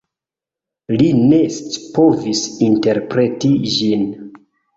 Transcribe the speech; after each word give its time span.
Li 1.01 1.09
ne 1.31 1.39
scipovis 1.57 2.41
interpreti 2.69 3.53
ĝin. 3.77 4.11